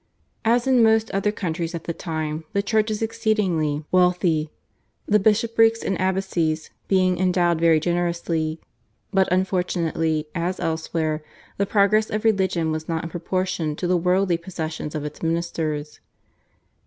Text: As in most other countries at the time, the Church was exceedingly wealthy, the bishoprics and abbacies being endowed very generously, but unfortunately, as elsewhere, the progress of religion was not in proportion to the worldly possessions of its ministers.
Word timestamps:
As 0.43 0.65
in 0.65 0.81
most 0.81 1.11
other 1.11 1.31
countries 1.31 1.75
at 1.75 1.83
the 1.83 1.93
time, 1.93 2.43
the 2.53 2.63
Church 2.63 2.89
was 2.89 3.03
exceedingly 3.03 3.85
wealthy, 3.91 4.49
the 5.05 5.19
bishoprics 5.19 5.83
and 5.83 5.95
abbacies 5.99 6.71
being 6.87 7.19
endowed 7.19 7.59
very 7.59 7.79
generously, 7.79 8.59
but 9.13 9.31
unfortunately, 9.31 10.25
as 10.33 10.59
elsewhere, 10.59 11.23
the 11.57 11.67
progress 11.67 12.09
of 12.09 12.23
religion 12.25 12.71
was 12.71 12.89
not 12.89 13.03
in 13.03 13.11
proportion 13.11 13.75
to 13.75 13.85
the 13.85 13.95
worldly 13.95 14.37
possessions 14.37 14.95
of 14.95 15.05
its 15.05 15.21
ministers. 15.21 15.99